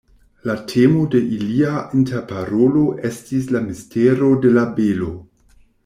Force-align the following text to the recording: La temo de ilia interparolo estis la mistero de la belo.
La 0.49 0.53
temo 0.71 1.03
de 1.15 1.21
ilia 1.35 1.75
interparolo 2.01 2.87
estis 3.13 3.55
la 3.57 3.65
mistero 3.71 4.35
de 4.47 4.59
la 4.61 4.69
belo. 4.81 5.17